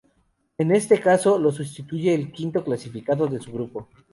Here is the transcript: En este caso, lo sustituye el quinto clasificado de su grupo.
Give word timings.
En 0.57 0.71
este 0.71 0.99
caso, 0.99 1.37
lo 1.37 1.51
sustituye 1.51 2.15
el 2.15 2.31
quinto 2.31 2.63
clasificado 2.63 3.27
de 3.27 3.39
su 3.39 3.51
grupo. 3.51 3.87